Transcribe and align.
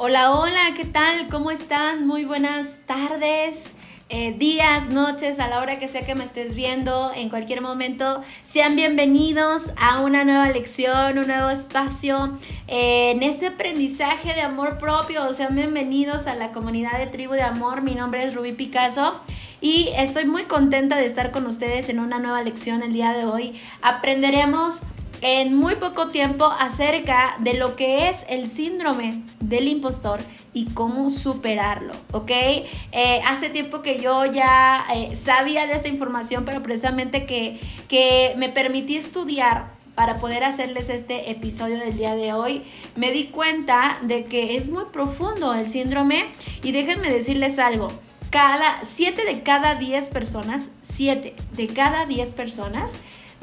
Hola, 0.00 0.30
hola, 0.30 0.74
¿qué 0.76 0.84
tal? 0.84 1.28
¿Cómo 1.28 1.50
están? 1.50 2.06
Muy 2.06 2.24
buenas 2.24 2.78
tardes. 2.86 3.64
Eh, 4.08 4.32
días, 4.38 4.90
noches, 4.90 5.40
a 5.40 5.48
la 5.48 5.58
hora 5.58 5.80
que 5.80 5.88
sea 5.88 6.06
que 6.06 6.14
me 6.14 6.22
estés 6.22 6.54
viendo, 6.54 7.10
en 7.12 7.28
cualquier 7.28 7.62
momento, 7.62 8.22
sean 8.44 8.76
bienvenidos 8.76 9.72
a 9.76 10.00
una 10.02 10.22
nueva 10.22 10.50
lección, 10.50 11.18
un 11.18 11.26
nuevo 11.26 11.50
espacio 11.50 12.38
eh, 12.68 13.10
en 13.10 13.24
este 13.24 13.48
aprendizaje 13.48 14.34
de 14.34 14.42
amor 14.42 14.78
propio. 14.78 15.34
Sean 15.34 15.56
bienvenidos 15.56 16.28
a 16.28 16.36
la 16.36 16.52
comunidad 16.52 16.96
de 16.96 17.08
Tribu 17.08 17.32
de 17.32 17.42
Amor. 17.42 17.82
Mi 17.82 17.96
nombre 17.96 18.22
es 18.22 18.36
Rubí 18.36 18.52
Picasso 18.52 19.20
y 19.60 19.88
estoy 19.96 20.26
muy 20.26 20.44
contenta 20.44 20.94
de 20.94 21.06
estar 21.06 21.32
con 21.32 21.44
ustedes 21.46 21.88
en 21.88 21.98
una 21.98 22.20
nueva 22.20 22.40
lección 22.44 22.84
el 22.84 22.92
día 22.92 23.14
de 23.14 23.24
hoy. 23.24 23.60
Aprenderemos 23.82 24.84
en 25.20 25.56
muy 25.56 25.76
poco 25.76 26.08
tiempo 26.08 26.44
acerca 26.44 27.36
de 27.40 27.54
lo 27.54 27.76
que 27.76 28.08
es 28.08 28.24
el 28.28 28.48
síndrome 28.48 29.22
del 29.40 29.68
impostor 29.68 30.20
y 30.54 30.66
cómo 30.66 31.10
superarlo, 31.10 31.92
¿ok? 32.12 32.30
Eh, 32.30 33.20
hace 33.26 33.50
tiempo 33.50 33.82
que 33.82 34.00
yo 34.00 34.24
ya 34.26 34.84
eh, 34.94 35.16
sabía 35.16 35.66
de 35.66 35.74
esta 35.74 35.88
información, 35.88 36.44
pero 36.44 36.62
precisamente 36.62 37.26
que, 37.26 37.60
que 37.88 38.34
me 38.36 38.48
permití 38.48 38.96
estudiar 38.96 39.76
para 39.94 40.18
poder 40.18 40.44
hacerles 40.44 40.88
este 40.88 41.30
episodio 41.30 41.78
del 41.78 41.96
día 41.96 42.14
de 42.14 42.32
hoy, 42.32 42.62
me 42.94 43.10
di 43.10 43.26
cuenta 43.26 43.98
de 44.02 44.24
que 44.24 44.56
es 44.56 44.68
muy 44.68 44.84
profundo 44.92 45.54
el 45.54 45.68
síndrome 45.68 46.26
y 46.62 46.70
déjenme 46.70 47.10
decirles 47.10 47.58
algo. 47.58 47.88
Cada 48.30 48.84
7 48.84 49.24
de 49.24 49.42
cada 49.42 49.74
10 49.74 50.10
personas, 50.10 50.68
7 50.82 51.34
de 51.52 51.66
cada 51.66 52.06
10 52.06 52.30
personas 52.30 52.98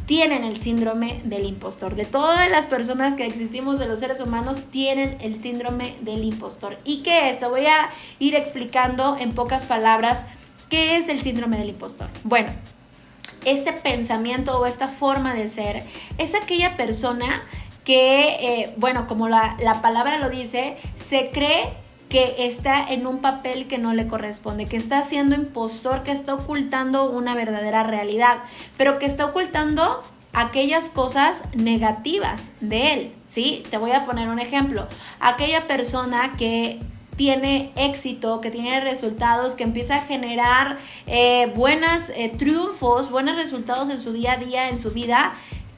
tienen 0.05 0.43
el 0.43 0.57
síndrome 0.57 1.21
del 1.23 1.45
impostor. 1.45 1.95
De 1.95 2.05
todas 2.05 2.49
las 2.49 2.65
personas 2.65 3.15
que 3.15 3.25
existimos 3.25 3.79
de 3.79 3.87
los 3.87 3.99
seres 3.99 4.19
humanos 4.21 4.59
tienen 4.71 5.17
el 5.21 5.35
síndrome 5.35 5.95
del 6.01 6.23
impostor. 6.23 6.77
¿Y 6.83 7.01
qué 7.01 7.29
es? 7.29 7.39
Te 7.39 7.47
voy 7.47 7.65
a 7.65 7.89
ir 8.19 8.35
explicando 8.35 9.17
en 9.17 9.33
pocas 9.33 9.63
palabras 9.63 10.25
qué 10.69 10.97
es 10.97 11.09
el 11.09 11.19
síndrome 11.19 11.57
del 11.57 11.69
impostor. 11.69 12.07
Bueno, 12.23 12.49
este 13.45 13.73
pensamiento 13.73 14.59
o 14.59 14.65
esta 14.65 14.87
forma 14.87 15.33
de 15.33 15.47
ser 15.47 15.83
es 16.17 16.35
aquella 16.35 16.77
persona 16.77 17.43
que, 17.83 18.27
eh, 18.39 18.73
bueno, 18.77 19.07
como 19.07 19.29
la, 19.29 19.55
la 19.59 19.81
palabra 19.81 20.17
lo 20.17 20.29
dice, 20.29 20.77
se 20.97 21.29
cree 21.29 21.84
que 22.09 22.35
está 22.39 22.83
en 22.83 23.07
un 23.07 23.19
papel 23.19 23.67
que 23.67 23.77
no 23.77 23.93
le 23.93 24.07
corresponde, 24.07 24.67
que 24.67 24.77
está 24.77 25.03
siendo 25.03 25.35
impostor, 25.35 26.03
que 26.03 26.11
está 26.11 26.35
ocultando 26.35 27.09
una 27.09 27.35
verdadera 27.35 27.83
realidad, 27.83 28.39
pero 28.77 28.99
que 28.99 29.05
está 29.05 29.25
ocultando 29.25 30.03
aquellas 30.33 30.89
cosas 30.89 31.43
negativas 31.55 32.51
de 32.61 32.93
él, 32.93 33.13
¿sí? 33.29 33.63
Te 33.69 33.77
voy 33.77 33.91
a 33.91 34.05
poner 34.05 34.27
un 34.29 34.39
ejemplo. 34.39 34.87
Aquella 35.19 35.65
persona 35.65 36.33
que 36.37 36.79
tiene 37.15 37.71
éxito, 37.77 38.41
que 38.41 38.51
tiene 38.51 38.81
resultados, 38.81 39.55
que 39.55 39.63
empieza 39.63 39.95
a 39.95 40.01
generar 40.01 40.77
eh, 41.07 41.51
buenos 41.55 42.09
eh, 42.09 42.33
triunfos, 42.37 43.09
buenos 43.09 43.37
resultados 43.37 43.89
en 43.89 43.99
su 43.99 44.11
día 44.11 44.33
a 44.33 44.37
día, 44.37 44.69
en 44.69 44.79
su 44.79 44.91
vida, 44.91 45.33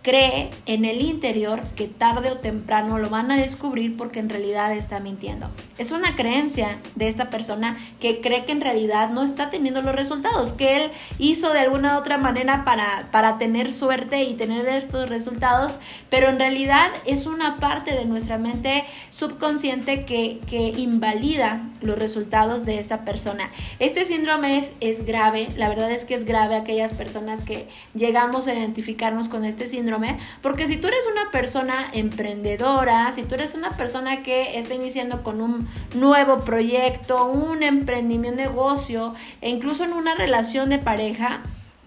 cree 0.07 0.51
en 0.65 0.85
el 0.85 1.01
interior 1.01 1.61
que 1.75 1.89
tarde 1.89 2.31
o 2.31 2.37
temprano 2.37 2.97
lo 2.97 3.09
van 3.09 3.29
a 3.29 3.35
descubrir 3.35 3.97
porque 3.97 4.19
en 4.19 4.29
realidad 4.29 4.71
está 4.71 5.01
mintiendo. 5.01 5.49
Es 5.77 5.91
una 5.91 6.15
creencia 6.15 6.79
de 6.95 7.09
esta 7.09 7.29
persona 7.29 7.77
que 7.99 8.21
cree 8.21 8.45
que 8.45 8.53
en 8.53 8.61
realidad 8.61 9.09
no 9.09 9.21
está 9.21 9.49
teniendo 9.49 9.81
los 9.81 9.93
resultados, 9.93 10.53
que 10.53 10.77
él 10.77 10.91
hizo 11.19 11.51
de 11.51 11.59
alguna 11.59 11.97
otra 11.97 12.17
manera 12.17 12.63
para, 12.63 13.09
para 13.11 13.37
tener 13.37 13.73
suerte 13.73 14.23
y 14.23 14.35
tener 14.35 14.65
estos 14.69 15.09
resultados, 15.09 15.77
pero 16.09 16.29
en 16.29 16.39
realidad 16.39 16.89
es 17.05 17.25
una 17.25 17.57
parte 17.57 17.93
de 17.93 18.05
nuestra 18.05 18.37
mente 18.37 18.85
subconsciente 19.09 20.05
que, 20.05 20.39
que 20.49 20.69
invalida 20.69 21.63
los 21.81 21.99
resultados 21.99 22.65
de 22.65 22.79
esta 22.79 23.03
persona. 23.03 23.51
Este 23.79 24.05
síndrome 24.05 24.57
es, 24.57 24.71
es 24.79 25.05
grave, 25.05 25.49
la 25.57 25.67
verdad 25.67 25.91
es 25.91 26.05
que 26.05 26.15
es 26.15 26.23
grave 26.23 26.55
aquellas 26.55 26.93
personas 26.93 27.43
que 27.43 27.67
llegamos 27.93 28.47
a 28.47 28.53
identificarnos 28.53 29.27
con 29.27 29.43
este 29.43 29.67
síndrome 29.67 29.96
porque 30.41 30.67
si 30.67 30.77
tú 30.77 30.87
eres 30.87 31.05
una 31.11 31.31
persona 31.31 31.89
emprendedora, 31.93 33.11
si 33.13 33.23
tú 33.23 33.35
eres 33.35 33.55
una 33.55 33.71
persona 33.71 34.23
que 34.23 34.57
está 34.57 34.73
iniciando 34.73 35.23
con 35.23 35.41
un 35.41 35.67
nuevo 35.95 36.39
proyecto, 36.39 37.25
un 37.25 37.63
emprendimiento, 37.63 38.37
negocio, 38.37 39.13
e 39.41 39.49
incluso 39.49 39.83
en 39.83 39.93
una 39.93 40.15
relación 40.15 40.69
de 40.69 40.79
pareja, 40.79 41.41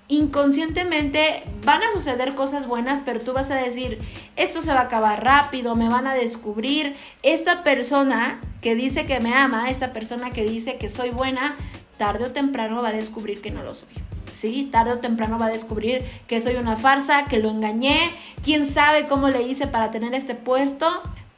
inconscientemente 0.09 1.45
van 1.65 1.83
a 1.83 1.93
suceder 1.93 2.35
cosas 2.35 2.67
buenas, 2.67 3.01
pero 3.01 3.21
tú 3.21 3.33
vas 3.33 3.51
a 3.51 3.55
decir, 3.55 4.01
esto 4.37 4.61
se 4.61 4.73
va 4.73 4.81
a 4.81 4.85
acabar 4.85 5.25
rápido, 5.25 5.77
me 5.77 5.89
van 5.89 6.07
a 6.07 6.15
descubrir. 6.15 6.97
Esta 7.23 7.63
persona 7.63 8.41
que 8.61 8.75
dice 8.75 9.05
que 9.05 9.21
me 9.21 9.35
ama, 9.35 9.71
esta 9.71 9.93
persona 9.93 10.31
que 10.31 10.45
dice 10.45 10.77
que 10.77 10.89
soy 10.89 11.11
buena, 11.11 11.57
tarde 11.97 12.27
o 12.27 12.33
temprano 12.33 12.83
va 12.83 12.89
a 12.89 12.93
descubrir 12.93 13.41
que 13.41 13.51
no 13.51 13.63
lo 13.63 13.73
soy. 13.73 14.10
¿Sí? 14.41 14.69
Tarde 14.71 14.93
o 14.93 14.99
temprano 14.99 15.39
va 15.39 15.47
a 15.47 15.51
descubrir 15.51 16.05
que 16.27 16.41
soy 16.41 16.57
una 16.57 16.77
farsa, 16.77 17.27
que 17.27 17.39
lo 17.39 17.51
engañé, 17.51 17.99
quién 18.43 18.67
sabe 18.67 19.07
cómo 19.07 19.29
le 19.29 19.43
hice 19.43 19.67
para 19.67 19.91
tener 19.91 20.15
este 20.15 20.35
puesto, 20.35 20.89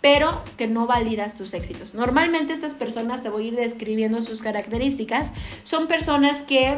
pero 0.00 0.42
que 0.56 0.66
no 0.66 0.86
validas 0.86 1.34
tus 1.34 1.54
éxitos. 1.54 1.94
Normalmente 1.94 2.52
estas 2.52 2.74
personas, 2.74 3.22
te 3.22 3.28
voy 3.28 3.44
a 3.44 3.48
ir 3.48 3.56
describiendo 3.56 4.22
sus 4.22 4.42
características, 4.42 5.30
son 5.64 5.86
personas 5.86 6.42
que 6.42 6.76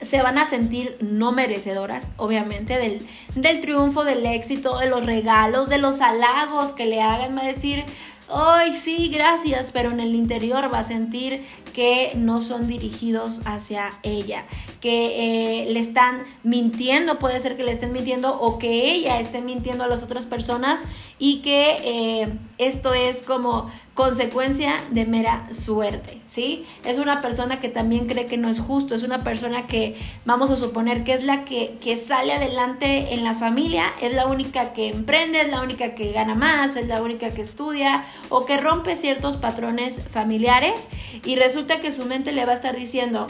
se 0.00 0.22
van 0.22 0.36
a 0.36 0.44
sentir 0.44 0.96
no 1.00 1.32
merecedoras, 1.32 2.12
obviamente, 2.16 2.78
del, 2.78 3.06
del 3.34 3.60
triunfo, 3.60 4.04
del 4.04 4.26
éxito, 4.26 4.78
de 4.78 4.88
los 4.88 5.06
regalos, 5.06 5.68
de 5.68 5.78
los 5.78 6.00
halagos 6.00 6.72
que 6.72 6.86
le 6.86 7.00
hagan, 7.00 7.36
va 7.36 7.42
a 7.42 7.46
decir, 7.46 7.84
ay, 8.28 8.74
sí, 8.74 9.08
gracias, 9.12 9.70
pero 9.72 9.90
en 9.90 10.00
el 10.00 10.14
interior 10.14 10.72
va 10.72 10.80
a 10.80 10.84
sentir 10.84 11.44
que 11.72 12.12
no 12.16 12.40
son 12.40 12.66
dirigidos 12.66 13.40
hacia 13.44 13.92
ella, 14.02 14.46
que 14.80 15.64
eh, 15.64 15.72
le 15.72 15.80
están 15.80 16.24
mintiendo, 16.42 17.18
puede 17.18 17.38
ser 17.40 17.56
que 17.56 17.64
le 17.64 17.72
estén 17.72 17.92
mintiendo 17.92 18.40
o 18.40 18.58
que 18.58 18.90
ella 18.90 19.20
esté 19.20 19.42
mintiendo 19.42 19.84
a 19.84 19.86
las 19.86 20.02
otras 20.02 20.26
personas 20.26 20.84
y 21.18 21.42
que 21.42 21.76
eh, 21.84 22.38
esto 22.58 22.94
es 22.94 23.22
como 23.22 23.70
consecuencia 23.94 24.74
de 24.90 25.06
mera 25.06 25.48
suerte, 25.52 26.20
¿sí? 26.26 26.64
Es 26.84 26.98
una 26.98 27.20
persona 27.20 27.60
que 27.60 27.68
también 27.68 28.06
cree 28.06 28.26
que 28.26 28.36
no 28.36 28.48
es 28.48 28.60
justo, 28.60 28.94
es 28.94 29.02
una 29.02 29.24
persona 29.24 29.66
que 29.66 29.96
vamos 30.24 30.50
a 30.50 30.56
suponer 30.56 31.04
que 31.04 31.14
es 31.14 31.24
la 31.24 31.44
que, 31.44 31.78
que 31.80 31.96
sale 31.96 32.32
adelante 32.32 33.14
en 33.14 33.24
la 33.24 33.34
familia, 33.34 33.92
es 34.00 34.14
la 34.14 34.26
única 34.26 34.72
que 34.72 34.88
emprende, 34.88 35.40
es 35.40 35.48
la 35.48 35.62
única 35.62 35.94
que 35.94 36.12
gana 36.12 36.34
más, 36.34 36.76
es 36.76 36.86
la 36.86 37.02
única 37.02 37.32
que 37.32 37.42
estudia 37.42 38.04
o 38.28 38.46
que 38.46 38.56
rompe 38.58 38.96
ciertos 38.96 39.36
patrones 39.36 40.00
familiares 40.10 40.88
y 41.24 41.36
resulta 41.36 41.80
que 41.80 41.92
su 41.92 42.04
mente 42.06 42.32
le 42.32 42.44
va 42.44 42.52
a 42.52 42.56
estar 42.56 42.76
diciendo, 42.76 43.26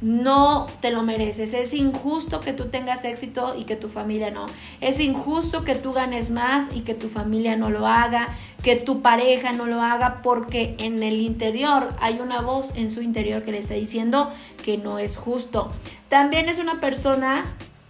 no 0.00 0.66
te 0.80 0.90
lo 0.90 1.02
mereces. 1.02 1.52
Es 1.52 1.72
injusto 1.74 2.40
que 2.40 2.52
tú 2.52 2.66
tengas 2.66 3.04
éxito 3.04 3.54
y 3.58 3.64
que 3.64 3.76
tu 3.76 3.88
familia 3.88 4.30
no. 4.30 4.46
Es 4.80 5.00
injusto 5.00 5.64
que 5.64 5.74
tú 5.74 5.92
ganes 5.92 6.30
más 6.30 6.66
y 6.74 6.80
que 6.80 6.94
tu 6.94 7.08
familia 7.08 7.56
no 7.56 7.70
lo 7.70 7.86
haga, 7.86 8.28
que 8.62 8.76
tu 8.76 9.02
pareja 9.02 9.52
no 9.52 9.66
lo 9.66 9.80
haga, 9.80 10.22
porque 10.22 10.74
en 10.78 11.02
el 11.02 11.20
interior 11.20 11.94
hay 12.00 12.20
una 12.20 12.40
voz 12.40 12.72
en 12.76 12.90
su 12.90 13.02
interior 13.02 13.42
que 13.42 13.52
le 13.52 13.58
está 13.58 13.74
diciendo 13.74 14.32
que 14.64 14.78
no 14.78 14.98
es 14.98 15.16
justo. 15.16 15.70
También 16.08 16.48
es 16.48 16.58
una 16.58 16.80
persona 16.80 17.44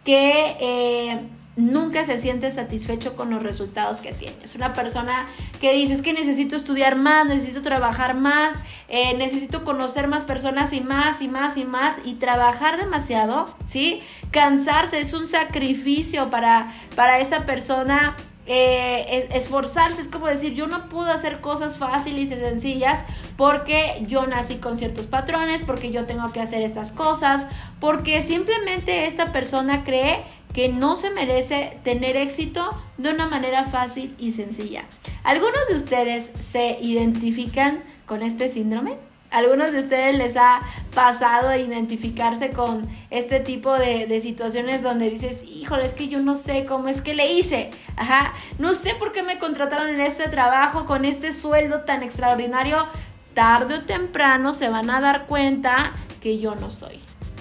que... 0.05 0.57
Eh, 0.61 1.21
nunca 1.61 2.05
se 2.05 2.19
siente 2.19 2.51
satisfecho 2.51 3.15
con 3.17 3.31
los 3.31 3.43
resultados 3.43 4.01
que 4.01 4.13
tiene. 4.13 4.37
Una 4.57 4.73
persona 4.73 5.29
que 5.61 5.73
dice, 5.73 5.95
es 5.95 6.03
que 6.03 6.13
necesito 6.13 6.57
estudiar 6.57 6.97
más, 6.97 7.27
necesito 7.27 7.63
trabajar 7.63 8.17
más, 8.17 8.61
eh, 8.89 9.15
necesito 9.17 9.65
conocer 9.65 10.09
más 10.09 10.25
personas 10.25 10.73
y 10.73 10.81
más 10.81 11.23
y 11.23 11.29
más 11.29 11.57
y 11.57 11.65
más 11.65 11.97
y 12.05 12.15
trabajar 12.15 12.79
demasiado, 12.79 13.55
¿sí? 13.67 14.03
Cansarse 14.31 15.01
es 15.01 15.13
un 15.13 15.29
sacrificio 15.29 16.31
para, 16.31 16.73
para 16.97 17.21
esta 17.21 17.47
persona 17.47 18.17
eh, 18.53 19.29
esforzarse, 19.33 20.01
es 20.03 20.09
como 20.09 20.27
decir, 20.27 20.55
yo 20.55 20.67
no 20.67 20.89
puedo 20.89 21.13
hacer 21.13 21.41
cosas 21.41 21.77
fáciles 21.77 22.33
y 22.33 22.35
sencillas 22.35 23.05
porque 23.37 24.03
yo 24.09 24.27
nací 24.27 24.57
con 24.57 24.77
ciertos 24.77 25.07
patrones, 25.07 25.63
porque 25.63 25.93
yo 25.93 26.05
tengo 26.05 26.33
que 26.33 26.41
hacer 26.41 26.63
estas 26.63 26.91
cosas, 26.91 27.47
porque 27.79 28.23
simplemente 28.23 29.07
esta 29.07 29.31
persona 29.31 29.85
cree 29.85 30.25
que 30.53 30.69
no 30.69 30.97
se 30.97 31.11
merece 31.11 31.79
tener 31.85 32.17
éxito 32.17 32.71
de 32.99 33.11
una 33.11 33.27
manera 33.27 33.65
fácil 33.65 34.15
y 34.19 34.33
sencilla. 34.33 34.85
¿Algunos 35.23 35.69
de 35.69 35.77
ustedes 35.77 36.31
se 36.41 36.79
identifican 36.81 37.79
con 38.07 38.23
este 38.23 38.49
síndrome? 38.49 38.97
¿Algunos 39.31 39.71
de 39.71 39.79
ustedes 39.79 40.17
les 40.19 40.37
ha 40.37 40.61
pasado 40.93 41.55
identificarse 41.55 42.51
con 42.51 42.89
este 43.11 43.39
tipo 43.39 43.75
de, 43.75 44.21
situaciones 44.21 44.83
donde 44.83 45.09
dices, 45.09 45.45
híjole, 45.45 45.85
es 45.85 45.93
que 45.93 46.09
yo 46.09 46.21
no 46.21 46.37
sé 46.37 46.65
cómo 46.65 46.89
es 46.89 47.01
que 47.01 47.15
le 47.15 47.33
hice? 47.33 47.71
Ajá, 47.97 48.33
no 48.59 48.75
sé 48.75 48.97
por 48.97 49.13
qué 49.13 49.23
me 49.23 49.39
contrataron 49.39 49.89
en 49.89 50.01
este 50.01 50.29
trabajo 50.29 50.85
con 50.85 51.05
este 51.05 51.33
sueldo 51.33 51.83
tan 51.83 52.03
extraordinario. 52.03 52.89
Tarde 53.33 53.77
o 53.77 53.85
temprano 53.85 54.53
se 54.53 54.69
van 54.69 54.91
a 54.91 55.01
dar 55.01 55.27
cuenta 55.27 55.93
que 56.21 56.41
yo 56.41 56.57
no 56.57 56.73
soy 56.73 57.01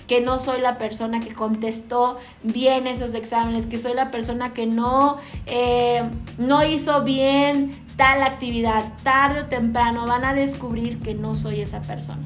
que 0.09 0.21
no 0.21 0.39
soy 0.39 0.59
la 0.59 0.73
persona 0.73 1.19
que 1.19 1.33
contestó 1.33 2.17
bien 2.41 2.87
esos 2.87 3.13
exámenes, 3.13 3.67
que 3.67 3.77
soy 3.77 3.93
la 3.93 4.09
persona 4.09 4.53
que 4.53 4.65
no, 4.65 5.19
eh, 5.45 6.01
no 6.39 6.65
hizo 6.65 7.03
bien 7.03 7.79
tal 7.95 8.23
actividad. 8.23 8.91
Tarde 9.03 9.41
o 9.41 9.45
temprano 9.45 10.07
van 10.07 10.25
a 10.25 10.33
descubrir 10.33 10.97
que 10.97 11.13
no 11.13 11.35
soy 11.35 11.61
esa 11.61 11.83
persona. 11.83 12.23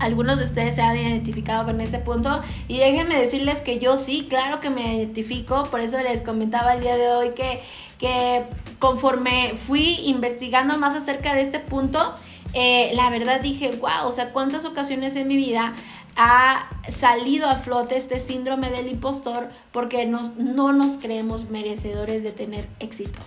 Algunos 0.00 0.40
de 0.40 0.44
ustedes 0.44 0.74
se 0.74 0.82
han 0.82 0.98
identificado 0.98 1.66
con 1.66 1.80
este 1.80 1.98
punto 1.98 2.42
y 2.66 2.78
déjenme 2.78 3.16
decirles 3.16 3.60
que 3.60 3.78
yo 3.78 3.96
sí, 3.96 4.26
claro 4.28 4.60
que 4.60 4.68
me 4.68 4.96
identifico, 4.96 5.62
por 5.70 5.78
eso 5.78 6.02
les 6.02 6.20
comentaba 6.20 6.74
el 6.74 6.80
día 6.80 6.96
de 6.96 7.12
hoy 7.12 7.30
que, 7.36 7.60
que 7.98 8.44
conforme 8.80 9.54
fui 9.54 10.00
investigando 10.06 10.76
más 10.78 10.96
acerca 10.96 11.32
de 11.32 11.42
este 11.42 11.60
punto, 11.60 12.16
eh, 12.54 12.90
la 12.94 13.08
verdad 13.08 13.40
dije, 13.40 13.70
wow, 13.80 14.08
o 14.08 14.12
sea, 14.12 14.30
cuántas 14.32 14.64
ocasiones 14.64 15.16
en 15.16 15.28
mi 15.28 15.36
vida 15.36 15.74
ha 16.16 16.68
salido 16.90 17.48
a 17.48 17.56
flote 17.56 17.96
este 17.96 18.20
síndrome 18.20 18.70
del 18.70 18.88
impostor 18.88 19.50
porque 19.72 20.06
nos, 20.06 20.36
no 20.36 20.72
nos 20.72 20.96
creemos 20.96 21.48
merecedores 21.48 22.22
de 22.22 22.32
tener 22.32 22.68
éxito. 22.80 23.18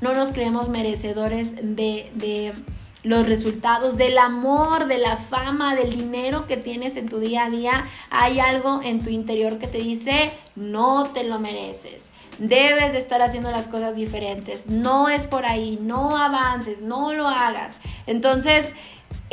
No 0.00 0.12
nos 0.12 0.32
creemos 0.32 0.68
merecedores 0.68 1.54
de, 1.54 2.10
de 2.14 2.52
los 3.04 3.26
resultados, 3.26 3.96
del 3.96 4.18
amor, 4.18 4.86
de 4.86 4.98
la 4.98 5.16
fama, 5.16 5.74
del 5.76 5.90
dinero 5.90 6.46
que 6.46 6.56
tienes 6.56 6.96
en 6.96 7.08
tu 7.08 7.20
día 7.20 7.44
a 7.44 7.50
día. 7.50 7.84
Hay 8.10 8.40
algo 8.40 8.80
en 8.82 9.02
tu 9.02 9.10
interior 9.10 9.58
que 9.58 9.66
te 9.66 9.78
dice, 9.78 10.32
no 10.56 11.04
te 11.04 11.24
lo 11.24 11.38
mereces. 11.38 12.10
Debes 12.38 12.92
de 12.92 12.98
estar 12.98 13.22
haciendo 13.22 13.50
las 13.50 13.68
cosas 13.68 13.94
diferentes. 13.94 14.66
No 14.66 15.08
es 15.08 15.26
por 15.26 15.46
ahí. 15.46 15.78
No 15.80 16.16
avances. 16.16 16.80
No 16.80 17.12
lo 17.12 17.28
hagas. 17.28 17.78
Entonces, 18.06 18.72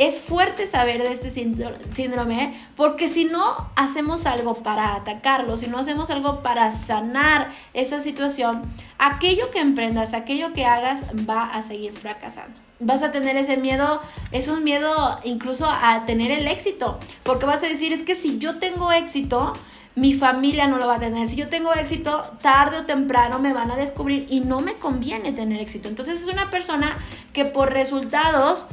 es 0.06 0.18
fuerte 0.18 0.66
saber 0.66 1.00
de 1.00 1.12
este 1.12 1.30
síndrome 1.30 2.60
porque 2.74 3.06
si 3.06 3.24
no 3.24 3.70
hacemos 3.76 4.26
algo 4.26 4.54
para 4.54 4.96
atacarlo, 4.96 5.56
si 5.56 5.68
no 5.68 5.78
hacemos 5.78 6.10
algo 6.10 6.42
para 6.42 6.72
sanar 6.72 7.50
esa 7.72 8.00
situación, 8.00 8.62
aquello 8.98 9.50
que 9.52 9.60
emprendas, 9.60 10.12
aquello 10.12 10.52
que 10.52 10.64
hagas 10.64 11.02
va 11.28 11.44
a 11.44 11.62
seguir 11.62 11.92
fracasando. 11.92 12.56
Vas 12.80 13.02
a 13.04 13.12
tener 13.12 13.36
ese 13.36 13.56
miedo, 13.58 14.00
es 14.32 14.48
un 14.48 14.64
miedo 14.64 15.20
incluso 15.22 15.68
a 15.70 16.04
tener 16.04 16.32
el 16.32 16.48
éxito, 16.48 16.98
porque 17.22 17.46
vas 17.46 17.62
a 17.62 17.68
decir, 17.68 17.92
es 17.92 18.02
que 18.02 18.16
si 18.16 18.40
yo 18.40 18.58
tengo 18.58 18.90
éxito, 18.90 19.52
mi 19.94 20.14
familia 20.14 20.66
no 20.66 20.78
lo 20.78 20.88
va 20.88 20.96
a 20.96 20.98
tener. 20.98 21.28
Si 21.28 21.36
yo 21.36 21.48
tengo 21.48 21.72
éxito, 21.74 22.22
tarde 22.40 22.78
o 22.78 22.86
temprano 22.86 23.38
me 23.38 23.52
van 23.52 23.70
a 23.70 23.76
descubrir 23.76 24.26
y 24.28 24.40
no 24.40 24.60
me 24.60 24.78
conviene 24.78 25.32
tener 25.32 25.60
éxito. 25.60 25.88
Entonces 25.88 26.22
es 26.22 26.28
una 26.28 26.50
persona 26.50 26.96
que 27.32 27.44
por 27.44 27.72
resultados 27.72 28.66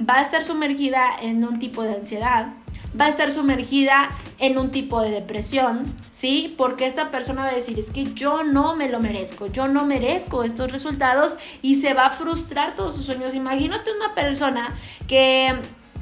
va 0.00 0.18
a 0.18 0.22
estar 0.22 0.44
sumergida 0.44 1.16
en 1.20 1.44
un 1.44 1.58
tipo 1.58 1.82
de 1.82 1.94
ansiedad, 1.94 2.48
va 2.98 3.06
a 3.06 3.08
estar 3.08 3.30
sumergida 3.32 4.10
en 4.38 4.58
un 4.58 4.70
tipo 4.70 5.00
de 5.00 5.10
depresión, 5.10 5.84
¿sí? 6.12 6.54
Porque 6.56 6.86
esta 6.86 7.10
persona 7.10 7.42
va 7.42 7.48
a 7.48 7.54
decir, 7.54 7.78
es 7.78 7.90
que 7.90 8.04
yo 8.14 8.44
no 8.44 8.76
me 8.76 8.88
lo 8.88 9.00
merezco, 9.00 9.46
yo 9.46 9.68
no 9.68 9.84
merezco 9.84 10.44
estos 10.44 10.70
resultados 10.70 11.38
y 11.62 11.76
se 11.76 11.94
va 11.94 12.06
a 12.06 12.10
frustrar 12.10 12.74
todos 12.74 12.94
sus 12.94 13.06
sueños. 13.06 13.34
Imagínate 13.34 13.90
una 13.92 14.14
persona 14.14 14.74
que 15.06 15.54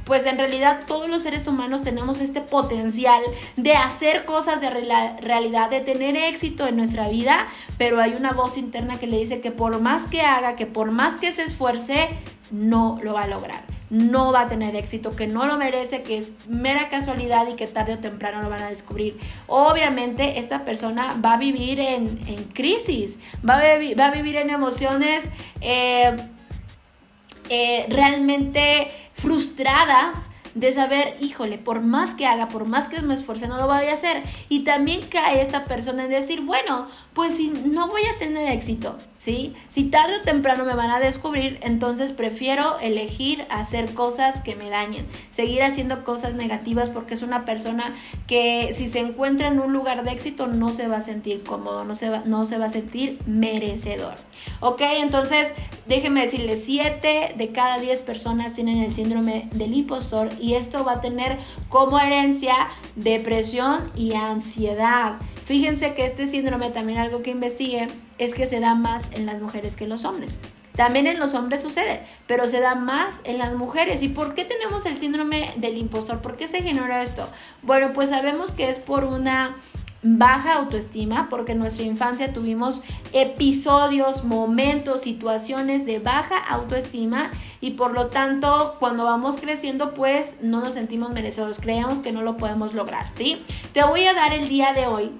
pues 0.05 0.27
en 0.27 0.37
realidad 0.37 0.81
todos 0.89 1.09
los 1.09 1.23
seres 1.23 1.47
humanos 1.47 1.83
tenemos 1.83 2.21
este 2.21 2.41
potencial 2.41 3.23
de 3.57 3.75
hacer 3.75 4.25
cosas 4.25 4.61
de 4.61 4.69
realidad, 4.69 5.71
de 5.71 5.81
tener 5.81 6.17
éxito 6.17 6.67
en 6.67 6.77
nuestra 6.77 7.09
vida, 7.09 7.47
pero 7.79 8.01
hay 8.01 8.15
una 8.15 8.33
voz 8.33 8.57
interna 8.57 8.99
que 8.99 9.07
le 9.07 9.19
dice 9.19 9.41
que 9.41 9.53
por 9.53 9.81
más 9.81 10.07
que 10.07 10.23
haga, 10.23 10.57
que 10.57 10.67
por 10.67 10.91
más 10.91 11.15
que 11.15 11.33
se 11.33 11.45
esfuerce, 11.45 12.09
no 12.51 12.99
lo 13.03 13.15
va 13.15 13.23
a 13.23 13.27
lograr 13.29 13.72
no 13.93 14.33
va 14.33 14.41
a 14.41 14.47
tener 14.49 14.75
éxito, 14.75 15.15
que 15.15 15.27
no 15.27 15.45
lo 15.45 15.59
merece, 15.59 16.03
que 16.03 16.17
es 16.17 16.33
mera 16.49 16.89
casualidad 16.89 17.47
y 17.47 17.57
que 17.57 17.67
tarde 17.67 17.93
o 17.93 17.99
temprano 17.99 18.41
lo 18.41 18.49
van 18.49 18.63
a 18.63 18.71
descubrir. 18.71 19.19
Obviamente 19.47 20.39
esta 20.39 20.65
persona 20.65 21.15
va 21.23 21.35
a 21.35 21.37
vivir 21.37 21.79
en, 21.79 22.17
crisis, 22.55 23.19
va 23.47 23.59
a, 23.59 23.79
va 23.95 24.07
a, 24.07 24.11
vivir 24.11 24.37
en 24.37 24.49
emociones 24.49 25.29
eh, 25.61 26.17
eh, 27.51 27.87
realmente 27.91 28.91
frustradas 29.13 30.31
de 30.55 30.73
saber, 30.73 31.19
híjole, 31.21 31.59
por 31.59 31.83
más 31.83 32.15
que 32.15 32.27
haga, 32.27 32.49
por 32.49 32.65
más 32.65 32.89
que 32.89 33.03
me 33.03 33.13
esfuerce, 33.13 33.47
no 33.47 33.59
lo 33.59 33.67
voy 33.67 33.89
a 33.89 33.93
hacer. 33.93 34.23
Y 34.49 34.61
también 34.61 35.03
cae 35.11 35.43
esta 35.43 35.65
persona 35.65 36.05
en 36.05 36.11
decir, 36.11 36.41
bueno, 36.41 36.89
pues 37.13 37.37
si 37.37 37.49
no 37.49 37.89
voy 37.89 38.03
a 38.07 38.17
tener 38.17 38.51
éxito, 38.51 38.97
¿sí? 39.23 39.55
Si 39.69 39.85
tarde 39.85 40.17
o 40.21 40.25
temprano 40.25 40.65
me 40.65 40.75
van 40.75 40.91
a 40.91 40.99
descubrir, 40.99 41.61
entonces 41.63 42.11
prefiero 42.11 42.81
elegir 42.81 43.47
hacer 43.51 43.95
cosas 43.95 44.41
que 44.41 44.57
me 44.57 44.69
dañen, 44.69 45.07
seguir 45.31 45.63
haciendo 45.63 46.03
cosas 46.03 46.35
negativas 46.35 46.89
porque 46.89 47.15
es 47.15 47.23
una 47.23 47.45
persona 47.45 47.95
que 48.27 48.73
si 48.73 48.89
se 48.89 48.99
encuentra 48.99 49.47
en 49.47 49.61
un 49.61 49.73
lugar 49.73 50.03
de 50.03 50.11
éxito 50.11 50.49
no 50.49 50.73
se 50.73 50.89
va 50.89 50.97
a 50.97 51.03
sentir 51.03 51.45
cómodo, 51.45 51.85
no 51.85 51.95
se 51.95 52.11
va, 52.11 52.23
no 52.25 52.47
se 52.47 52.59
va 52.59 52.65
a 52.65 52.69
sentir 52.69 53.21
merecedor. 53.27 54.15
¿Ok? 54.59 54.81
Entonces, 54.81 55.53
déjenme 55.87 56.23
decirles, 56.23 56.65
7 56.65 57.35
de 57.37 57.53
cada 57.53 57.79
10 57.79 58.03
personas 58.03 58.55
tienen 58.55 58.79
el 58.79 58.93
síndrome 58.93 59.49
del 59.53 59.73
impostor 59.75 60.31
y 60.41 60.55
esto 60.55 60.85
va 60.85 60.95
a 60.95 61.01
tener 61.01 61.39
como 61.69 62.01
herencia 62.01 62.55
depresión 62.97 63.89
y 63.95 64.15
ansiedad. 64.15 65.15
Fíjense 65.45 65.95
que 65.95 66.07
este 66.07 66.27
síndrome 66.27 66.71
también 66.71 66.99
algo 66.99 67.23
que 67.23 67.31
investigué 67.31 67.87
es 68.25 68.35
que 68.35 68.47
se 68.47 68.61
da 68.61 68.75
más 68.75 69.11
en 69.13 69.27
las 69.27 69.41
mujeres 69.41 69.77
que 69.77 69.85
en 69.85 69.91
los 69.91 70.05
hombres. 70.05 70.39
También 70.77 71.07
en 71.07 71.19
los 71.19 71.35
hombres 71.35 71.61
sucede, 71.61 72.01
pero 72.27 72.49
se 72.49 72.61
da 72.61 72.75
más 72.75 73.21
en 73.25 73.39
las 73.39 73.55
mujeres. 73.55 74.03
¿Y 74.03 74.09
por 74.09 74.35
qué 74.35 74.45
tenemos 74.45 74.87
el 74.87 74.97
síndrome 74.97 75.53
del 75.57 75.77
impostor? 75.77 76.21
¿Por 76.21 76.37
qué 76.37 76.49
se 76.49 76.63
genera 76.63 77.03
esto? 77.03 77.29
Bueno, 77.63 77.93
pues 77.93 78.11
sabemos 78.11 78.53
que 78.53 78.71
es 78.71 78.79
por 78.79 79.05
una 79.05 79.57
baja 80.03 80.55
autoestima, 80.55 81.29
porque 81.29 81.53
en 81.53 81.59
nuestra 81.59 81.85
infancia 81.85 82.33
tuvimos 82.33 82.83
episodios, 83.13 84.25
momentos, 84.25 85.03
situaciones 85.03 85.87
de 85.87 86.01
baja 86.01 86.39
autoestima 86.39 87.31
y 87.61 87.73
por 87.73 87.93
lo 87.93 88.09
tanto 88.09 88.75
cuando 88.81 89.05
vamos 89.05 89.37
creciendo 89.37 89.95
pues 89.95 90.39
no 90.43 90.61
nos 90.61 90.75
sentimos 90.75 91.11
merecedores, 91.11 91.61
creemos 91.61 92.01
que 92.01 92.11
no 92.11 92.23
lo 92.23 92.37
podemos 92.37 92.75
lograr, 92.75 93.07
¿sí? 93.15 93.45
Te 93.73 93.85
voy 93.85 94.05
a 94.05 94.15
dar 94.15 94.33
el 94.33 94.49
día 94.49 94.73
de 94.73 94.89
hoy 94.89 95.13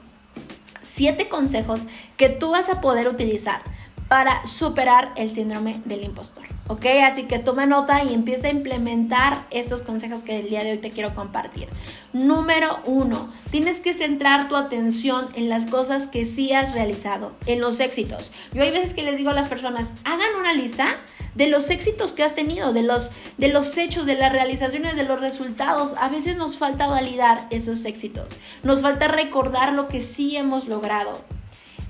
siete 0.93 1.31
consejos 1.31 1.83
que 2.19 2.29
tú 2.29 2.51
vas 2.51 2.69
a 2.69 2.83
poder 2.83 3.09
utilizar 3.09 3.63
para 4.13 4.47
superar 4.47 5.13
el 5.17 5.35
síndrome 5.35 5.81
del 5.87 6.05
impostor. 6.05 6.45
¿Ok? 6.67 6.85
Así 7.03 7.23
que 7.23 7.39
toma 7.39 7.65
nota 7.65 8.05
y 8.05 8.13
empieza 8.13 8.49
a 8.49 8.51
implementar 8.51 9.47
estos 9.51 9.81
consejos 9.81 10.23
que 10.23 10.39
el 10.39 10.51
día 10.51 10.63
de 10.63 10.73
hoy 10.73 10.77
te 10.77 10.91
quiero 10.91 11.15
compartir. 11.15 11.71
Número 12.13 12.81
uno, 12.85 13.33
tienes 13.51 13.81
que 13.81 13.95
centrar 13.95 14.51
tu 14.51 14.57
atención 14.57 15.29
en 15.35 15.49
las 15.49 15.65
cosas 15.65 16.09
que 16.09 16.27
sí 16.27 16.53
has 16.53 16.75
realizado, 16.75 17.33
en 17.47 17.63
los 17.63 17.81
éxitos. 17.81 18.33
Yo 18.53 18.63
hay 18.63 18.71
veces 18.71 18.93
que 18.93 19.03
les 19.03 19.17
digo 19.17 19.31
a 19.31 19.33
las 19.33 19.49
personas, 19.49 19.95
hagan 20.05 20.35
una 20.39 20.53
lista 20.53 20.89
de 21.35 21.47
los 21.47 21.71
éxitos 21.71 22.13
que 22.13 22.23
has 22.23 22.35
tenido, 22.35 22.75
de 22.75 22.83
los, 22.83 23.11
de 23.39 23.49
los 23.49 23.79
hechos, 23.79 24.05
de 24.05 24.17
las 24.17 24.31
realizaciones, 24.31 24.95
de 24.95 25.05
los 25.05 25.23
resultados. 25.23 25.95
A 25.99 26.11
veces 26.11 26.37
nos 26.37 26.59
falta 26.59 26.87
validar 26.87 27.47
esos 27.49 27.87
éxitos. 27.87 28.27
Nos 28.63 28.83
falta 28.83 29.09
recordar 29.09 29.73
lo 29.73 29.89
que 29.89 30.03
sí 30.03 30.37
hemos 30.37 30.69
logrado. 30.69 31.19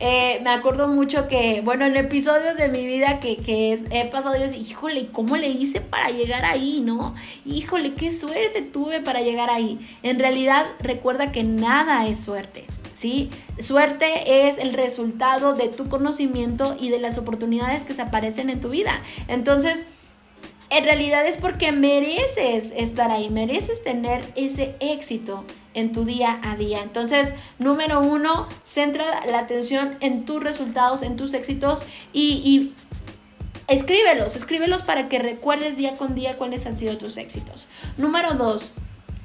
Eh, 0.00 0.40
me 0.42 0.50
acuerdo 0.50 0.88
mucho 0.88 1.28
que, 1.28 1.60
bueno, 1.62 1.86
en 1.86 1.96
episodios 1.96 2.56
de 2.56 2.68
mi 2.68 2.84
vida 2.86 3.20
que, 3.20 3.36
que 3.36 3.72
he 3.90 4.04
pasado, 4.06 4.34
yo 4.34 4.42
decía, 4.42 4.58
híjole, 4.58 5.08
¿cómo 5.12 5.36
le 5.36 5.48
hice 5.48 5.80
para 5.80 6.10
llegar 6.10 6.44
ahí, 6.44 6.80
no? 6.80 7.14
Híjole, 7.44 7.94
qué 7.94 8.10
suerte 8.10 8.62
tuve 8.62 9.00
para 9.00 9.20
llegar 9.20 9.50
ahí. 9.50 9.78
En 10.02 10.18
realidad, 10.18 10.66
recuerda 10.80 11.32
que 11.32 11.44
nada 11.44 12.06
es 12.06 12.20
suerte. 12.20 12.66
¿Sí? 12.94 13.30
Suerte 13.58 14.46
es 14.48 14.58
el 14.58 14.74
resultado 14.74 15.54
de 15.54 15.68
tu 15.68 15.88
conocimiento 15.88 16.76
y 16.78 16.90
de 16.90 17.00
las 17.00 17.18
oportunidades 17.18 17.82
que 17.82 17.94
se 17.94 18.02
aparecen 18.02 18.48
en 18.48 18.60
tu 18.60 18.68
vida. 18.68 19.02
Entonces, 19.28 19.86
en 20.70 20.84
realidad 20.84 21.26
es 21.26 21.36
porque 21.36 21.72
mereces 21.72 22.72
estar 22.76 23.10
ahí, 23.10 23.28
mereces 23.28 23.82
tener 23.82 24.22
ese 24.36 24.74
éxito 24.80 25.44
en 25.74 25.92
tu 25.92 26.04
día 26.04 26.40
a 26.42 26.56
día. 26.56 26.82
Entonces, 26.82 27.32
número 27.58 28.00
uno, 28.00 28.48
centra 28.64 29.26
la 29.26 29.40
atención 29.40 29.96
en 30.00 30.24
tus 30.24 30.42
resultados, 30.42 31.02
en 31.02 31.16
tus 31.16 31.34
éxitos 31.34 31.84
y, 32.12 32.42
y 32.44 32.74
escríbelos, 33.68 34.36
escríbelos 34.36 34.82
para 34.82 35.08
que 35.08 35.18
recuerdes 35.18 35.76
día 35.76 35.96
con 35.96 36.14
día 36.14 36.36
cuáles 36.36 36.66
han 36.66 36.76
sido 36.76 36.98
tus 36.98 37.16
éxitos. 37.16 37.68
Número 37.96 38.34
dos, 38.34 38.74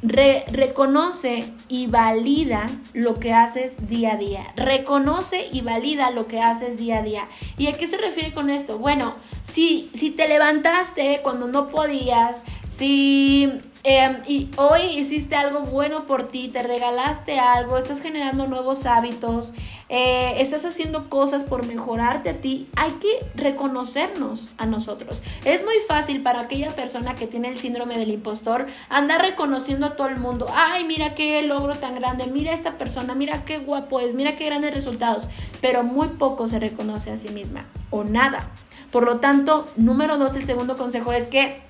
reconoce 0.01 1.51
y 1.67 1.87
valida 1.87 2.69
lo 2.93 3.19
que 3.19 3.33
haces 3.33 3.87
día 3.89 4.13
a 4.13 4.17
día. 4.17 4.53
Reconoce 4.55 5.47
y 5.51 5.61
valida 5.61 6.11
lo 6.11 6.27
que 6.27 6.39
haces 6.39 6.77
día 6.77 6.99
a 6.99 7.01
día. 7.01 7.27
¿Y 7.57 7.67
a 7.67 7.73
qué 7.73 7.87
se 7.87 7.97
refiere 7.97 8.33
con 8.33 8.49
esto? 8.49 8.77
Bueno, 8.77 9.15
si, 9.43 9.89
si 9.93 10.11
te 10.11 10.27
levantaste 10.27 11.21
cuando 11.23 11.47
no 11.47 11.67
podías, 11.67 12.43
si 12.69 13.51
Em, 13.89 14.17
y 14.27 14.49
hoy 14.57 14.81
hiciste 14.97 15.37
algo 15.37 15.61
bueno 15.61 16.07
por 16.07 16.27
ti, 16.27 16.49
te 16.49 16.61
regalaste 16.61 17.39
algo, 17.39 17.77
estás 17.77 18.01
generando 18.01 18.45
nuevos 18.45 18.85
hábitos, 18.85 19.53
eh, 19.87 20.33
estás 20.39 20.65
haciendo 20.65 21.09
cosas 21.09 21.43
por 21.43 21.65
mejorarte 21.65 22.29
a 22.31 22.41
ti. 22.41 22.67
Hay 22.75 22.91
que 22.99 23.25
reconocernos 23.41 24.49
a 24.57 24.65
nosotros. 24.65 25.23
Es 25.45 25.63
muy 25.63 25.75
fácil 25.87 26.21
para 26.21 26.41
aquella 26.41 26.71
persona 26.71 27.15
que 27.15 27.27
tiene 27.27 27.47
el 27.47 27.59
síndrome 27.59 27.97
del 27.97 28.09
impostor 28.09 28.67
andar 28.89 29.21
reconociendo 29.21 29.85
a 29.85 29.95
todo 29.95 30.09
el 30.09 30.17
mundo. 30.17 30.47
Ay, 30.53 30.83
mira 30.83 31.15
qué 31.15 31.41
logro 31.43 31.77
tan 31.77 31.95
grande, 31.95 32.27
mira 32.27 32.51
esta 32.51 32.77
persona, 32.77 33.15
mira 33.15 33.45
qué 33.45 33.59
guapo 33.59 34.01
es, 34.01 34.13
mira 34.13 34.35
qué 34.35 34.47
grandes 34.47 34.73
resultados. 34.73 35.29
Pero 35.61 35.83
muy 35.83 36.09
poco 36.09 36.49
se 36.49 36.59
reconoce 36.59 37.11
a 37.11 37.15
sí 37.15 37.29
misma 37.29 37.67
o 37.89 38.03
nada. 38.03 38.49
Por 38.91 39.03
lo 39.03 39.21
tanto, 39.21 39.65
número 39.77 40.17
dos, 40.17 40.35
el 40.35 40.45
segundo 40.45 40.75
consejo 40.75 41.13
es 41.13 41.29
que 41.29 41.66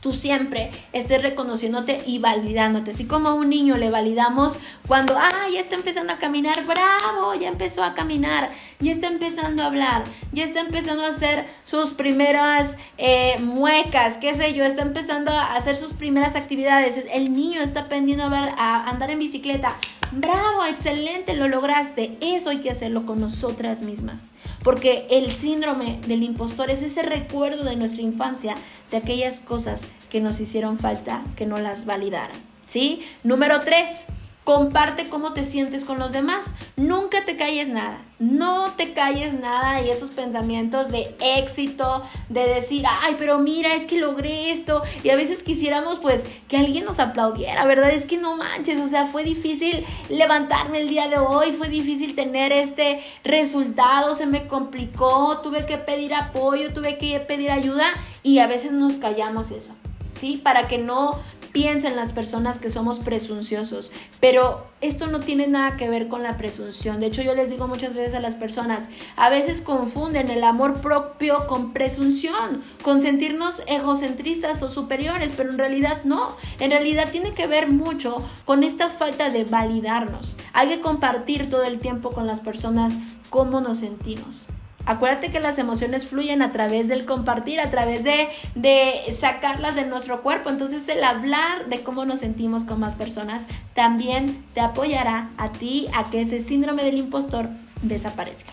tú 0.00 0.12
siempre 0.12 0.70
estés 0.92 1.22
reconociéndote 1.22 2.02
y 2.06 2.18
validándote. 2.18 2.92
Así 2.92 3.06
como 3.06 3.28
a 3.28 3.34
un 3.34 3.48
niño 3.48 3.76
le 3.76 3.90
validamos 3.90 4.58
cuando, 4.86 5.16
ah, 5.16 5.48
ya 5.52 5.60
está 5.60 5.74
empezando 5.74 6.12
a 6.12 6.18
caminar, 6.18 6.64
bravo, 6.66 7.34
ya 7.34 7.48
empezó 7.48 7.82
a 7.82 7.94
caminar, 7.94 8.50
ya 8.80 8.92
está 8.92 9.08
empezando 9.08 9.62
a 9.62 9.66
hablar, 9.66 10.04
ya 10.32 10.44
está 10.44 10.60
empezando 10.60 11.04
a 11.04 11.08
hacer 11.08 11.46
sus 11.64 11.90
primeras 11.90 12.76
eh, 12.96 13.38
muecas, 13.40 14.16
qué 14.18 14.34
sé 14.34 14.54
yo, 14.54 14.64
está 14.64 14.82
empezando 14.82 15.32
a 15.32 15.56
hacer 15.56 15.76
sus 15.76 15.92
primeras 15.92 16.36
actividades. 16.36 17.04
El 17.12 17.32
niño 17.34 17.60
está 17.60 17.80
aprendiendo 17.80 18.24
a, 18.24 18.28
a 18.28 18.88
andar 18.88 19.10
en 19.10 19.18
bicicleta. 19.18 19.76
Bravo, 20.12 20.64
excelente, 20.64 21.34
lo 21.34 21.48
lograste. 21.48 22.16
Eso 22.20 22.50
hay 22.50 22.58
que 22.58 22.70
hacerlo 22.70 23.04
con 23.04 23.20
nosotras 23.20 23.82
mismas. 23.82 24.30
Porque 24.62 25.06
el 25.10 25.30
síndrome 25.30 25.98
del 26.06 26.22
impostor 26.22 26.70
es 26.70 26.82
ese 26.82 27.02
recuerdo 27.02 27.64
de 27.64 27.76
nuestra 27.76 28.02
infancia, 28.02 28.54
de 28.90 28.96
aquellas 28.96 29.40
cosas 29.40 29.82
que 30.08 30.20
nos 30.20 30.40
hicieron 30.40 30.78
falta, 30.78 31.22
que 31.36 31.46
no 31.46 31.58
las 31.58 31.84
validaran. 31.84 32.36
¿Sí? 32.66 33.02
Número 33.22 33.60
tres, 33.60 34.04
comparte 34.48 35.10
cómo 35.10 35.34
te 35.34 35.44
sientes 35.44 35.84
con 35.84 35.98
los 35.98 36.10
demás. 36.10 36.52
Nunca 36.74 37.26
te 37.26 37.36
calles 37.36 37.68
nada. 37.68 38.00
No 38.18 38.72
te 38.78 38.94
calles 38.94 39.34
nada 39.34 39.82
y 39.82 39.90
esos 39.90 40.10
pensamientos 40.10 40.90
de 40.90 41.14
éxito, 41.20 42.02
de 42.30 42.46
decir, 42.46 42.86
ay, 43.02 43.16
pero 43.18 43.40
mira, 43.40 43.74
es 43.74 43.84
que 43.84 43.98
logré 43.98 44.50
esto. 44.50 44.82
Y 45.04 45.10
a 45.10 45.16
veces 45.16 45.42
quisiéramos 45.42 45.98
pues 45.98 46.24
que 46.48 46.56
alguien 46.56 46.86
nos 46.86 46.98
aplaudiera, 46.98 47.66
¿verdad? 47.66 47.90
Es 47.90 48.06
que 48.06 48.16
no 48.16 48.38
manches, 48.38 48.80
o 48.80 48.88
sea, 48.88 49.04
fue 49.04 49.22
difícil 49.22 49.84
levantarme 50.08 50.80
el 50.80 50.88
día 50.88 51.08
de 51.08 51.18
hoy, 51.18 51.52
fue 51.52 51.68
difícil 51.68 52.16
tener 52.16 52.50
este 52.50 53.02
resultado, 53.24 54.14
se 54.14 54.24
me 54.24 54.46
complicó, 54.46 55.42
tuve 55.42 55.66
que 55.66 55.76
pedir 55.76 56.14
apoyo, 56.14 56.72
tuve 56.72 56.96
que 56.96 57.20
pedir 57.20 57.50
ayuda 57.50 57.92
y 58.22 58.38
a 58.38 58.46
veces 58.46 58.72
nos 58.72 58.96
callamos 58.96 59.50
eso. 59.50 59.74
¿Sí? 60.12 60.40
Para 60.42 60.68
que 60.68 60.78
no 60.78 61.18
piensen 61.52 61.96
las 61.96 62.12
personas 62.12 62.58
que 62.58 62.70
somos 62.70 63.00
presunciosos. 63.00 63.90
Pero 64.20 64.66
esto 64.80 65.06
no 65.06 65.20
tiene 65.20 65.46
nada 65.46 65.76
que 65.76 65.88
ver 65.88 66.08
con 66.08 66.22
la 66.22 66.36
presunción. 66.36 67.00
De 67.00 67.06
hecho, 67.06 67.22
yo 67.22 67.34
les 67.34 67.50
digo 67.50 67.66
muchas 67.66 67.94
veces 67.94 68.14
a 68.14 68.20
las 68.20 68.34
personas, 68.34 68.88
a 69.16 69.28
veces 69.28 69.60
confunden 69.60 70.30
el 70.30 70.44
amor 70.44 70.80
propio 70.80 71.46
con 71.46 71.72
presunción, 71.72 72.62
con 72.82 73.02
sentirnos 73.02 73.62
egocentristas 73.66 74.62
o 74.62 74.70
superiores, 74.70 75.32
pero 75.36 75.50
en 75.50 75.58
realidad 75.58 76.04
no. 76.04 76.36
En 76.60 76.70
realidad 76.70 77.10
tiene 77.10 77.34
que 77.34 77.46
ver 77.46 77.68
mucho 77.68 78.22
con 78.44 78.62
esta 78.62 78.90
falta 78.90 79.30
de 79.30 79.44
validarnos. 79.44 80.36
Hay 80.52 80.68
que 80.68 80.80
compartir 80.80 81.48
todo 81.48 81.64
el 81.64 81.80
tiempo 81.80 82.10
con 82.10 82.26
las 82.26 82.40
personas 82.40 82.94
cómo 83.30 83.60
nos 83.60 83.78
sentimos. 83.78 84.46
Acuérdate 84.88 85.30
que 85.30 85.38
las 85.38 85.58
emociones 85.58 86.06
fluyen 86.06 86.40
a 86.40 86.50
través 86.50 86.88
del 86.88 87.04
compartir, 87.04 87.60
a 87.60 87.68
través 87.68 88.04
de, 88.04 88.28
de 88.54 89.02
sacarlas 89.12 89.74
de 89.74 89.84
nuestro 89.84 90.22
cuerpo. 90.22 90.48
Entonces 90.48 90.88
el 90.88 91.04
hablar 91.04 91.66
de 91.66 91.82
cómo 91.82 92.06
nos 92.06 92.20
sentimos 92.20 92.64
con 92.64 92.80
más 92.80 92.94
personas 92.94 93.46
también 93.74 94.42
te 94.54 94.62
apoyará 94.62 95.28
a 95.36 95.52
ti 95.52 95.88
a 95.94 96.08
que 96.08 96.22
ese 96.22 96.40
síndrome 96.40 96.84
del 96.84 96.96
impostor 96.96 97.50
desaparezca. 97.82 98.52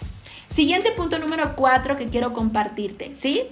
Siguiente 0.49 0.91
punto 0.91 1.19
número 1.19 1.55
cuatro 1.55 1.95
que 1.95 2.07
quiero 2.07 2.33
compartirte, 2.33 3.15
¿sí? 3.15 3.43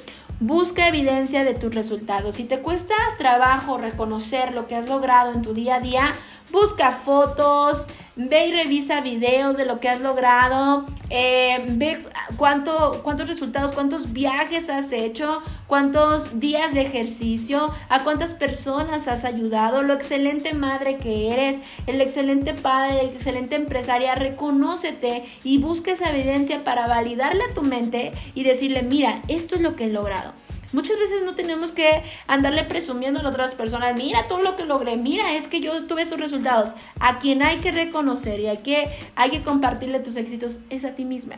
Busca 0.41 0.89
evidencia 0.89 1.45
de 1.45 1.53
tus 1.53 1.73
resultados. 1.73 2.35
Si 2.35 2.43
te 2.43 2.59
cuesta 2.59 2.95
trabajo 3.17 3.77
reconocer 3.77 4.53
lo 4.53 4.67
que 4.67 4.75
has 4.75 4.89
logrado 4.89 5.31
en 5.31 5.41
tu 5.41 5.53
día 5.53 5.75
a 5.75 5.79
día, 5.79 6.13
busca 6.51 6.91
fotos, 6.91 7.87
ve 8.15 8.47
y 8.47 8.51
revisa 8.51 9.01
videos 9.01 9.57
de 9.57 9.65
lo 9.65 9.79
que 9.79 9.89
has 9.89 10.01
logrado, 10.01 10.85
eh, 11.09 11.65
ve 11.69 12.05
cuánto, 12.37 13.01
cuántos 13.03 13.27
resultados, 13.27 13.71
cuántos 13.71 14.13
viajes 14.13 14.69
has 14.69 14.91
hecho, 14.91 15.41
cuántos 15.67 16.39
días 16.39 16.73
de 16.73 16.81
ejercicio, 16.81 17.71
a 17.89 18.03
cuántas 18.03 18.33
personas 18.33 19.07
has 19.07 19.25
ayudado, 19.25 19.81
lo 19.81 19.93
excelente 19.93 20.53
madre 20.53 20.97
que 20.97 21.33
eres, 21.33 21.59
el 21.87 22.01
excelente 22.01 22.53
padre, 22.53 22.95
la 22.95 23.03
excelente 23.03 23.55
empresaria, 23.55 24.15
reconócete 24.15 25.25
y 25.43 25.57
busca 25.57 25.91
esa 25.91 26.11
evidencia 26.11 26.63
para 26.63 26.87
validarle 26.87 27.43
a 27.49 27.53
tu 27.53 27.63
mente 27.63 28.11
y 28.35 28.43
decirle, 28.43 28.83
mira, 28.83 29.21
esto 29.27 29.55
es 29.55 29.61
lo 29.61 29.75
que 29.75 29.85
he 29.85 29.89
logrado. 29.89 30.33
Muchas 30.73 30.97
veces 30.97 31.21
no 31.23 31.35
tenemos 31.35 31.71
que 31.71 32.01
andarle 32.27 32.63
presumiendo 32.63 33.19
a 33.19 33.29
otras 33.29 33.53
personas, 33.53 33.95
mira 33.95 34.27
todo 34.27 34.41
lo 34.41 34.55
que 34.55 34.65
logré, 34.65 34.97
mira, 34.97 35.35
es 35.35 35.47
que 35.47 35.61
yo 35.61 35.85
tuve 35.85 36.01
estos 36.01 36.19
resultados. 36.19 36.75
A 36.99 37.19
quien 37.19 37.43
hay 37.43 37.57
que 37.59 37.71
reconocer 37.71 38.39
y 38.39 38.47
a 38.47 38.55
quien 38.55 38.89
hay 39.15 39.29
que 39.29 39.43
compartirle 39.43 39.99
tus 39.99 40.15
éxitos 40.15 40.59
es 40.71 40.83
a 40.83 40.95
ti 40.95 41.05
misma. 41.05 41.35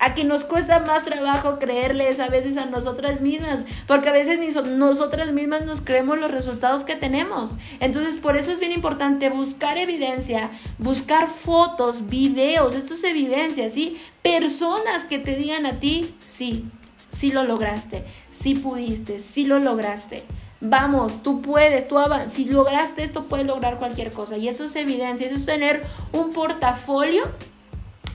A 0.00 0.14
quien 0.14 0.28
nos 0.28 0.44
cuesta 0.44 0.78
más 0.78 1.02
trabajo 1.02 1.58
creerles 1.58 2.20
a 2.20 2.28
veces 2.28 2.56
a 2.56 2.66
nosotras 2.66 3.20
mismas, 3.20 3.64
porque 3.88 4.08
a 4.08 4.12
veces 4.12 4.38
ni 4.38 4.48
nosotras 4.76 5.32
mismas 5.32 5.66
nos 5.66 5.80
creemos 5.80 6.18
los 6.18 6.30
resultados 6.30 6.84
que 6.84 6.94
tenemos. 6.94 7.56
Entonces, 7.80 8.16
por 8.16 8.36
eso 8.36 8.52
es 8.52 8.60
bien 8.60 8.70
importante 8.70 9.28
buscar 9.28 9.76
evidencia, 9.76 10.50
buscar 10.78 11.28
fotos, 11.28 12.08
videos, 12.08 12.76
esto 12.76 12.94
es 12.94 13.02
evidencia, 13.02 13.68
¿sí? 13.70 14.00
Personas 14.22 15.04
que 15.04 15.18
te 15.18 15.34
digan 15.34 15.66
a 15.66 15.80
ti, 15.80 16.14
sí, 16.24 16.64
sí 17.10 17.32
lo 17.32 17.44
lograste, 17.44 18.04
sí 18.32 18.54
pudiste, 18.54 19.20
sí 19.20 19.44
lo 19.44 19.58
lograste. 19.58 20.24
Vamos, 20.60 21.22
tú 21.22 21.40
puedes, 21.40 21.86
tú 21.86 21.96
si 22.30 22.44
lograste 22.46 23.04
esto, 23.04 23.24
puedes 23.24 23.46
lograr 23.46 23.78
cualquier 23.78 24.12
cosa. 24.12 24.36
Y 24.36 24.48
eso 24.48 24.64
es 24.64 24.74
evidencia, 24.74 25.26
eso 25.26 25.36
es 25.36 25.46
tener 25.46 25.82
un 26.12 26.32
portafolio 26.32 27.22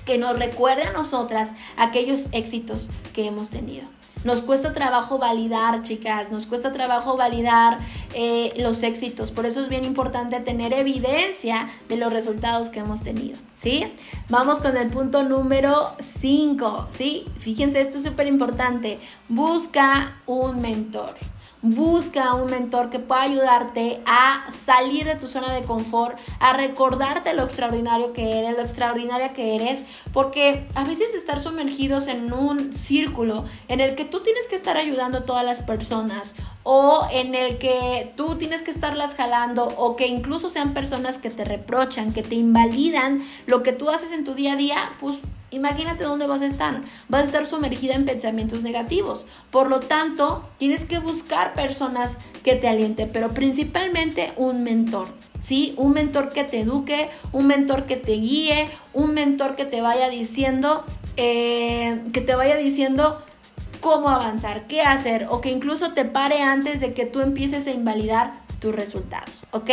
que 0.05 0.17
nos 0.17 0.37
recuerde 0.37 0.83
a 0.83 0.91
nosotras 0.91 1.51
aquellos 1.77 2.25
éxitos 2.33 2.89
que 3.13 3.27
hemos 3.27 3.49
tenido. 3.49 3.85
Nos 4.23 4.41
cuesta 4.41 4.73
trabajo 4.73 5.17
validar, 5.17 5.81
chicas, 5.83 6.31
nos 6.31 6.45
cuesta 6.47 6.71
trabajo 6.71 7.17
validar 7.17 7.79
eh, 8.13 8.53
los 8.57 8.83
éxitos. 8.83 9.31
Por 9.31 9.45
eso 9.45 9.59
es 9.61 9.69
bien 9.69 9.85
importante 9.85 10.39
tener 10.39 10.73
evidencia 10.73 11.69
de 11.89 11.97
los 11.97 12.11
resultados 12.13 12.69
que 12.69 12.79
hemos 12.79 13.01
tenido, 13.01 13.37
¿sí? 13.55 13.85
Vamos 14.29 14.59
con 14.59 14.77
el 14.77 14.89
punto 14.89 15.23
número 15.23 15.93
5, 15.99 16.87
¿sí? 16.91 17.25
Fíjense, 17.39 17.81
esto 17.81 17.97
es 17.97 18.03
súper 18.03 18.27
importante. 18.27 18.99
Busca 19.27 20.21
un 20.25 20.61
mentor. 20.61 21.15
Busca 21.65 22.33
un 22.33 22.51
mentor 22.51 22.89
que 22.89 22.99
pueda 22.99 23.21
ayudarte 23.21 24.01
a 24.05 24.51
salir 24.51 25.05
de 25.05 25.15
tu 25.15 25.27
zona 25.27 25.53
de 25.53 25.61
confort, 25.61 26.17
a 26.41 26.51
recordarte 26.51 27.33
lo 27.33 27.43
extraordinario 27.43 28.11
que 28.11 28.39
eres, 28.39 28.57
lo 28.57 28.63
extraordinaria 28.63 29.31
que 29.31 29.55
eres, 29.55 29.81
porque 30.11 30.65
a 30.75 30.83
veces 30.83 31.13
estar 31.13 31.41
sumergidos 31.41 32.07
en 32.07 32.33
un 32.33 32.73
círculo 32.73 33.45
en 33.69 33.79
el 33.79 33.95
que 33.95 34.03
tú 34.03 34.19
tienes 34.19 34.45
que 34.47 34.57
estar 34.57 34.75
ayudando 34.75 35.19
a 35.19 35.25
todas 35.25 35.45
las 35.45 35.61
personas 35.61 36.35
o 36.63 37.07
en 37.13 37.33
el 37.33 37.57
que 37.59 38.11
tú 38.17 38.35
tienes 38.35 38.61
que 38.61 38.71
estarlas 38.71 39.15
jalando 39.15 39.69
o 39.77 39.95
que 39.95 40.07
incluso 40.07 40.49
sean 40.49 40.73
personas 40.73 41.17
que 41.17 41.29
te 41.29 41.45
reprochan, 41.45 42.11
que 42.11 42.23
te 42.23 42.35
invalidan 42.35 43.25
lo 43.45 43.63
que 43.63 43.71
tú 43.71 43.89
haces 43.89 44.11
en 44.11 44.25
tu 44.25 44.33
día 44.33 44.51
a 44.51 44.57
día, 44.57 44.91
pues 44.99 45.17
Imagínate 45.53 46.03
dónde 46.03 46.25
vas 46.25 46.41
a 46.41 46.47
estar. 46.47 46.81
Vas 47.09 47.21
a 47.21 47.25
estar 47.25 47.45
sumergida 47.45 47.93
en 47.93 48.05
pensamientos 48.05 48.63
negativos. 48.63 49.27
Por 49.51 49.69
lo 49.69 49.79
tanto, 49.79 50.49
tienes 50.57 50.85
que 50.85 50.99
buscar 50.99 51.53
personas 51.53 52.17
que 52.43 52.55
te 52.55 52.67
alienten, 52.67 53.11
pero 53.13 53.33
principalmente 53.33 54.33
un 54.35 54.63
mentor. 54.63 55.07
¿Sí? 55.39 55.73
Un 55.77 55.91
mentor 55.91 56.29
que 56.29 56.45
te 56.45 56.61
eduque, 56.61 57.09
un 57.33 57.47
mentor 57.47 57.85
que 57.85 57.97
te 57.97 58.13
guíe, 58.13 58.67
un 58.93 59.13
mentor 59.13 59.55
que 59.55 59.65
te 59.65 59.81
vaya 59.81 60.07
diciendo, 60.09 60.85
eh, 61.17 62.01
que 62.13 62.21
te 62.21 62.33
vaya 62.33 62.55
diciendo 62.55 63.21
cómo 63.81 64.07
avanzar, 64.07 64.67
qué 64.67 64.81
hacer, 64.81 65.27
o 65.29 65.41
que 65.41 65.49
incluso 65.49 65.91
te 65.91 66.05
pare 66.05 66.41
antes 66.41 66.79
de 66.79 66.93
que 66.93 67.05
tú 67.05 67.19
empieces 67.19 67.67
a 67.67 67.71
invalidar 67.71 68.43
tus 68.63 68.73
resultados, 68.73 69.43
¿ok? 69.51 69.69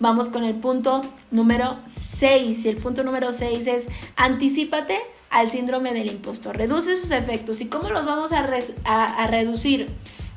Vamos 0.00 0.28
con 0.28 0.42
el 0.42 0.56
punto 0.56 1.02
número 1.30 1.78
6. 1.86 2.64
Y 2.64 2.68
el 2.68 2.76
punto 2.78 3.04
número 3.04 3.32
6 3.32 3.64
es 3.68 3.86
anticipate 4.16 4.98
al 5.34 5.50
síndrome 5.50 5.92
del 5.92 6.06
impostor. 6.06 6.56
Reduce 6.56 7.00
sus 7.00 7.10
efectos. 7.10 7.60
¿Y 7.60 7.66
cómo 7.66 7.90
los 7.90 8.06
vamos 8.06 8.30
a, 8.32 8.44
a 8.44 9.26
reducir? 9.26 9.88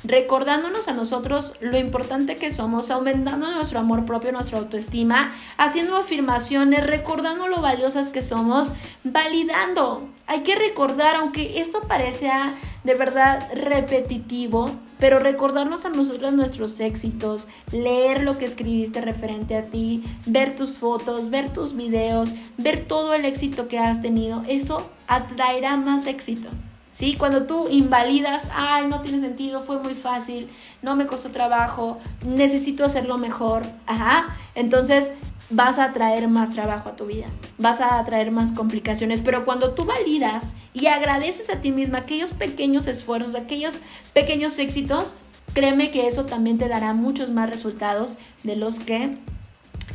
Recordándonos 0.03 0.87
a 0.87 0.93
nosotros 0.93 1.53
lo 1.59 1.77
importante 1.77 2.37
que 2.37 2.51
somos, 2.51 2.91
aumentando 2.91 3.51
nuestro 3.51 3.79
amor 3.79 4.05
propio, 4.05 4.31
nuestra 4.31 4.59
autoestima, 4.59 5.33
haciendo 5.57 5.97
afirmaciones, 5.97 6.85
recordando 6.85 7.47
lo 7.47 7.61
valiosas 7.61 8.09
que 8.09 8.21
somos, 8.21 8.71
validando. 9.03 10.07
Hay 10.27 10.41
que 10.41 10.55
recordar, 10.55 11.15
aunque 11.15 11.59
esto 11.59 11.81
parezca 11.87 12.55
de 12.83 12.93
verdad 12.93 13.49
repetitivo, 13.53 14.71
pero 14.99 15.19
recordarnos 15.19 15.85
a 15.85 15.89
nosotros 15.89 16.33
nuestros 16.33 16.79
éxitos, 16.79 17.47
leer 17.71 18.23
lo 18.23 18.37
que 18.37 18.45
escribiste 18.45 19.01
referente 19.01 19.55
a 19.55 19.65
ti, 19.65 20.03
ver 20.25 20.55
tus 20.55 20.79
fotos, 20.79 21.29
ver 21.29 21.49
tus 21.49 21.75
videos, 21.75 22.33
ver 22.57 22.85
todo 22.85 23.13
el 23.13 23.25
éxito 23.25 23.67
que 23.67 23.79
has 23.79 24.01
tenido, 24.01 24.43
eso 24.47 24.89
atraerá 25.07 25.77
más 25.77 26.05
éxito. 26.07 26.49
¿Sí? 26.97 27.13
Cuando 27.13 27.43
tú 27.43 27.67
invalidas, 27.69 28.47
ay, 28.51 28.87
no 28.87 29.01
tiene 29.01 29.19
sentido, 29.19 29.61
fue 29.61 29.77
muy 29.77 29.93
fácil, 29.93 30.49
no 30.81 30.95
me 30.95 31.05
costó 31.05 31.29
trabajo, 31.29 31.99
necesito 32.25 32.83
hacerlo 32.83 33.19
mejor, 33.19 33.67
ajá, 33.85 34.35
entonces 34.55 35.11
vas 35.51 35.77
a 35.77 35.93
traer 35.93 36.27
más 36.27 36.49
trabajo 36.49 36.89
a 36.89 36.95
tu 36.95 37.05
vida, 37.05 37.27
vas 37.59 37.81
a 37.81 38.03
traer 38.03 38.31
más 38.31 38.51
complicaciones, 38.51 39.19
pero 39.23 39.45
cuando 39.45 39.75
tú 39.75 39.85
validas 39.85 40.55
y 40.73 40.87
agradeces 40.87 41.51
a 41.51 41.61
ti 41.61 41.71
misma 41.71 41.99
aquellos 41.99 42.33
pequeños 42.33 42.87
esfuerzos, 42.87 43.35
aquellos 43.35 43.81
pequeños 44.13 44.57
éxitos, 44.57 45.13
créeme 45.53 45.91
que 45.91 46.07
eso 46.07 46.25
también 46.25 46.57
te 46.57 46.67
dará 46.67 46.93
muchos 46.93 47.29
más 47.29 47.47
resultados 47.47 48.17
de 48.41 48.55
los 48.55 48.79
que 48.79 49.15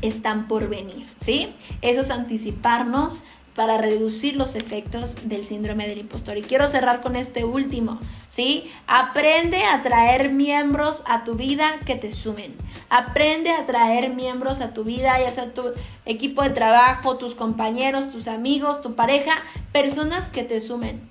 están 0.03 0.47
por 0.47 0.69
venir, 0.69 1.07
¿sí? 1.21 1.53
Eso 1.81 2.03
es 2.03 2.11
anticiparnos 2.11 3.21
para 3.55 3.79
reducir 3.79 4.37
los 4.37 4.55
efectos 4.55 5.17
del 5.25 5.45
síndrome 5.45 5.87
del 5.87 5.99
impostor. 5.99 6.39
Y 6.39 6.43
quiero 6.43 6.69
cerrar 6.69 7.01
con 7.01 7.17
este 7.17 7.45
último, 7.45 7.99
¿sí? 8.31 8.71
Aprende 8.87 9.65
a 9.65 9.83
traer 9.83 10.31
miembros 10.31 11.03
a 11.07 11.25
tu 11.25 11.35
vida 11.35 11.79
que 11.85 11.97
te 11.97 12.13
sumen. 12.13 12.55
Aprende 12.89 13.51
a 13.51 13.67
traer 13.67 14.11
miembros 14.11 14.61
a 14.61 14.73
tu 14.73 14.85
vida, 14.85 15.21
ya 15.21 15.31
sea 15.31 15.53
tu 15.53 15.65
equipo 16.07 16.43
de 16.43 16.51
trabajo, 16.51 17.17
tus 17.17 17.35
compañeros, 17.35 18.11
tus 18.11 18.29
amigos, 18.29 18.81
tu 18.81 18.95
pareja, 18.95 19.33
personas 19.73 20.29
que 20.29 20.45
te 20.45 20.61
sumen. 20.61 21.11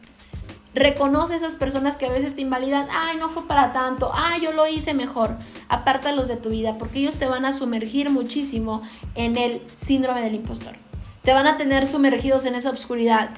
Reconoce 0.74 1.36
esas 1.36 1.58
personas 1.58 1.98
que 1.98 2.06
a 2.06 2.12
veces 2.12 2.34
te 2.34 2.42
invalidan, 2.42 2.88
ay, 2.92 3.18
no 3.18 3.30
fue 3.30 3.46
para 3.46 3.74
tanto, 3.74 4.10
ay, 4.14 4.42
yo 4.42 4.54
lo 4.54 4.66
hice 4.68 4.94
mejor. 4.94 5.36
Apártalos 5.68 6.30
de 6.30 6.38
tu 6.38 6.50
vida 6.50 6.78
porque 6.78 7.00
ellos 7.00 7.18
te 7.18 7.26
van 7.26 7.44
a 7.44 7.52
sumergir 7.52 8.10
muchísimo 8.10 8.82
en 9.16 9.36
el 9.36 9.62
síndrome 9.76 10.22
del 10.22 10.36
impostor 10.36 10.91
te 11.24 11.34
van 11.34 11.48
a 11.48 11.58
tener 11.58 11.88
sumergidos 11.88 12.46
en 12.46 12.56
esa 12.56 12.70
oscuridad. 12.72 13.32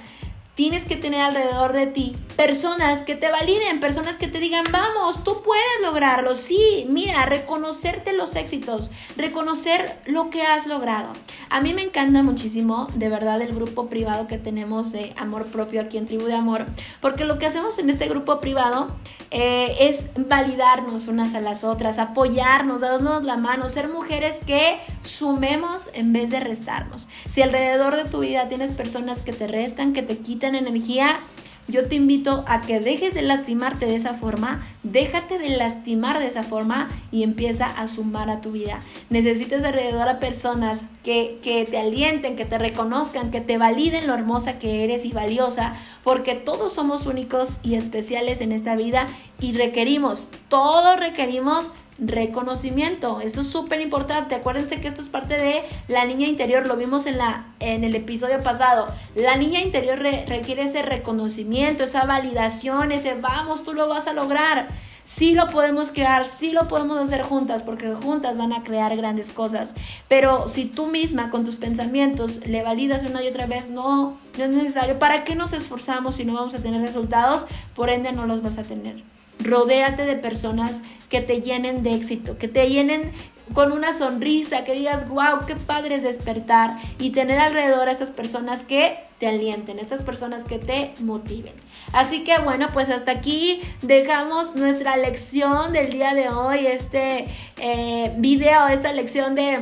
Tienes 0.56 0.86
que 0.86 0.96
tener 0.96 1.22
alrededor 1.22 1.74
de 1.74 1.88
ti 1.88 2.16
personas 2.36 3.02
que 3.02 3.16
te 3.16 3.32
validen, 3.32 3.80
personas 3.80 4.18
que 4.18 4.28
te 4.28 4.40
digan, 4.40 4.64
vamos, 4.72 5.24
tú 5.24 5.42
puedes 5.44 5.64
lograrlo. 5.82 6.36
Sí, 6.36 6.86
mira, 6.90 7.26
reconocerte 7.26 8.14
los 8.14 8.36
éxitos, 8.36 8.92
reconocer 9.18 10.00
lo 10.06 10.30
que 10.30 10.44
has 10.44 10.68
logrado. 10.68 11.10
A 11.50 11.60
mí 11.62 11.74
me 11.74 11.82
encanta 11.82 12.22
muchísimo, 12.22 12.88
de 12.94 13.10
verdad, 13.10 13.42
el 13.42 13.56
grupo 13.56 13.88
privado 13.88 14.28
que 14.28 14.38
tenemos 14.38 14.92
de 14.92 15.14
amor 15.18 15.48
propio 15.48 15.82
aquí 15.82 15.98
en 15.98 16.06
Tribu 16.06 16.26
de 16.26 16.36
Amor, 16.36 16.68
porque 17.02 17.26
lo 17.26 17.40
que 17.40 17.48
hacemos 17.48 17.80
en 17.80 17.90
este 17.90 18.08
grupo 18.08 18.40
privado 18.40 18.90
eh, 19.32 19.76
es 19.80 20.06
validarnos 20.16 21.08
unas 21.08 21.34
a 21.34 21.42
las 21.42 21.64
otras, 21.64 21.98
apoyarnos, 21.98 22.82
darnos 22.82 23.24
la 23.24 23.38
mano, 23.38 23.70
ser 23.70 23.90
mujeres 23.90 24.38
que 24.46 24.78
sumemos 25.02 25.90
en 25.94 26.14
vez 26.14 26.30
de 26.30 26.40
restarnos. 26.40 27.08
Si 27.30 27.42
alrededor 27.42 27.96
de 27.96 28.06
tu 28.06 28.20
vida 28.20 28.48
tienes 28.50 28.72
personas 28.72 29.22
que 29.22 29.34
te 29.34 29.48
restan, 29.48 29.94
que 29.94 30.04
te 30.04 30.20
quitan 30.20 30.43
energía, 30.48 31.20
yo 31.68 31.88
te 31.88 31.96
invito 31.96 32.44
a 32.48 32.62
que 32.62 32.82
dejes 32.82 33.14
de 33.14 33.22
lastimarte 33.22 33.86
de 33.86 33.96
esa 33.96 34.16
forma, 34.16 34.62
déjate 34.84 35.40
de 35.40 35.50
lastimar 35.50 36.20
de 36.20 36.28
esa 36.28 36.44
forma 36.44 36.90
y 37.10 37.24
empieza 37.24 37.66
a 37.66 37.88
sumar 37.88 38.30
a 38.30 38.42
tu 38.42 38.52
vida. 38.52 38.82
Necesitas 39.10 39.64
alrededor 39.64 40.10
a 40.10 40.20
personas 40.20 40.84
que, 41.04 41.40
que 41.42 41.64
te 41.64 41.78
alienten, 41.78 42.36
que 42.36 42.44
te 42.44 42.58
reconozcan, 42.58 43.32
que 43.32 43.40
te 43.40 43.58
validen 43.58 44.08
lo 44.08 44.14
hermosa 44.14 44.60
que 44.60 44.84
eres 44.84 45.06
y 45.06 45.14
valiosa, 45.14 45.76
porque 46.04 46.36
todos 46.36 46.74
somos 46.74 47.06
únicos 47.06 47.54
y 47.64 47.76
especiales 47.76 48.42
en 48.42 48.52
esta 48.52 48.76
vida 48.76 49.08
y 49.40 49.54
requerimos, 49.54 50.28
todos 50.50 51.00
requerimos 51.00 51.72
reconocimiento. 52.00 53.22
Esto 53.22 53.42
es 53.42 53.48
súper 53.48 53.82
importante. 53.82 54.36
Acuérdense 54.36 54.82
que 54.82 54.88
esto 54.88 55.02
es 55.02 55.08
parte 55.08 55.38
de 55.38 55.64
la 55.88 56.06
niña 56.06 56.28
interior. 56.28 56.68
Lo 56.68 56.76
vimos 56.76 57.06
en, 57.06 57.18
la, 57.18 57.48
en 57.60 57.84
el 57.84 57.96
episodio 57.96 58.42
pasado. 58.42 58.88
La 59.16 59.36
niña 59.36 59.62
interior 59.62 60.00
requiere 60.00 60.64
ese 60.64 60.82
reconocimiento, 60.82 61.84
esa 61.84 62.06
validación, 62.06 62.92
ese 62.92 63.16
vamos, 63.16 63.64
tú 63.64 63.74
lo 63.74 63.88
vas 63.88 64.08
a 64.08 64.14
lograr. 64.14 64.68
Sí 65.06 65.34
lo 65.34 65.50
podemos 65.50 65.92
crear, 65.92 66.28
sí 66.28 66.54
lo 66.54 66.70
podemos 66.70 66.98
hacer 66.98 67.24
juntas, 67.24 67.62
porque 67.62 67.94
juntas 67.94 68.38
van 68.38 68.54
a 68.54 68.64
crear 68.64 68.96
grandes 68.96 69.32
cosas. 69.32 69.74
Pero 70.08 70.48
si 70.48 70.64
tú 70.64 70.88
misma 70.88 71.30
con 71.30 71.44
tus 71.44 71.56
pensamientos 71.58 72.40
le 72.48 72.64
validas 72.64 73.04
una 73.04 73.22
y 73.22 73.28
otra 73.28 73.46
vez, 73.46 73.70
no, 73.70 74.18
no 74.38 74.44
es 74.44 74.50
necesario. 74.50 75.00
¿Para 75.00 75.26
qué 75.26 75.36
nos 75.36 75.52
esforzamos 75.52 76.16
si 76.16 76.24
no 76.24 76.34
vamos 76.34 76.56
a 76.56 76.60
tener 76.60 76.82
resultados? 76.82 77.46
Por 77.76 77.90
ende 77.90 78.14
no 78.14 78.26
los 78.26 78.42
vas 78.42 78.58
a 78.58 78.64
tener. 78.64 79.04
Rodéate 79.40 80.06
de 80.06 80.16
personas 80.16 80.82
que 81.10 81.22
te 81.22 81.42
llenen 81.42 81.84
de 81.84 81.94
éxito, 81.94 82.38
que 82.38 82.48
te 82.48 82.70
llenen 82.70 83.12
con 83.54 83.72
una 83.72 83.94
sonrisa, 83.94 84.64
que 84.64 84.74
digas, 84.74 85.08
wow, 85.10 85.46
qué 85.46 85.56
padre 85.56 85.96
es 85.96 86.04
despertar 86.04 86.78
y 86.98 87.12
tener 87.12 87.40
alrededor 87.40 87.88
a 87.88 87.92
estas 87.92 88.10
personas 88.10 88.64
que 88.64 88.98
te 89.20 89.28
alienten, 89.28 89.80
estas 89.80 90.02
personas 90.02 90.44
que 90.44 90.60
te 90.60 90.94
motiven. 91.00 91.54
Así 91.92 92.24
que 92.24 92.40
bueno, 92.40 92.68
pues 92.74 92.90
hasta 92.90 93.12
aquí 93.12 93.62
dejamos 93.82 94.56
nuestra 94.56 94.98
lección 94.98 95.74
del 95.74 95.92
día 95.92 96.14
de 96.14 96.30
hoy, 96.30 96.66
este 96.66 97.28
eh, 97.58 98.14
video, 98.18 98.68
esta 98.68 98.92
lección 98.94 99.36
de 99.36 99.60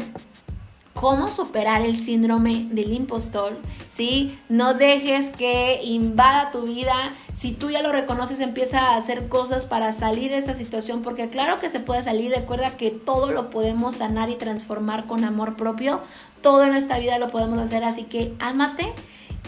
cómo 0.94 1.30
superar 1.30 1.82
el 1.82 1.98
síndrome 1.98 2.68
del 2.72 2.94
impostor, 2.94 3.58
¿sí? 3.90 4.38
No 4.50 4.74
dejes 4.74 5.30
que 5.30 5.82
invada 5.84 6.52
tu 6.52 6.64
vida. 6.64 7.14
Si 7.34 7.52
tú 7.52 7.70
ya 7.70 7.82
lo 7.82 7.92
reconoces, 7.92 8.40
empieza 8.40 8.80
a 8.80 8.98
hacer 8.98 9.28
cosas 9.28 9.66
para 9.66 9.92
salir 9.92 10.32
de 10.32 10.38
esta 10.38 10.54
situación, 10.54 11.02
porque 11.02 11.30
claro 11.30 11.60
que 11.60 11.70
se 11.70 11.80
puede 11.80 12.04
salir. 12.04 12.32
Recuerda 12.32 12.78
que 12.78 12.92
todo 12.92 13.32
lo 13.32 13.50
podemos 13.50 13.96
sanar 13.96 14.30
y 14.30 14.36
transformar 14.36 15.06
con 15.06 15.24
amor 15.24 15.56
propio. 15.56 16.02
Todo 16.42 16.64
en 16.64 16.76
esta 16.76 17.00
vida 17.00 17.20
lo 17.20 17.28
podemos 17.28 17.60
hacer, 17.60 17.84
así 17.84 18.04
que 18.04 18.34
ámate 18.40 18.94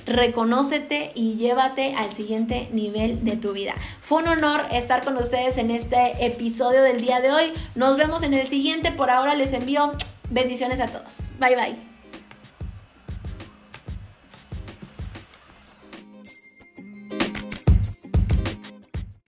reconócete 0.05 1.11
y 1.15 1.35
llévate 1.35 1.95
al 1.95 2.11
siguiente 2.13 2.67
nivel 2.71 3.23
de 3.23 3.37
tu 3.37 3.53
vida. 3.53 3.73
Fue 4.01 4.21
un 4.21 4.27
honor 4.27 4.65
estar 4.71 5.03
con 5.03 5.15
ustedes 5.17 5.57
en 5.57 5.71
este 5.71 6.25
episodio 6.25 6.81
del 6.81 6.99
día 6.99 7.21
de 7.21 7.31
hoy. 7.31 7.53
Nos 7.75 7.97
vemos 7.97 8.23
en 8.23 8.33
el 8.33 8.47
siguiente. 8.47 8.91
Por 8.91 9.09
ahora 9.09 9.35
les 9.35 9.53
envío 9.53 9.93
Bendiciones 10.33 10.79
a 10.79 10.87
todos. 10.87 11.29
Bye 11.39 11.55
bye. 11.55 11.92